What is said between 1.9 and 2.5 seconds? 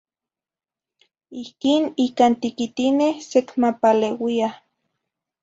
ican